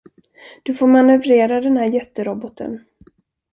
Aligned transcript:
Du 0.63 0.73
får 0.75 0.87
manövrera 0.87 1.61
den 1.61 1.77
här 1.77 1.85
jätteroboten. 1.85 2.83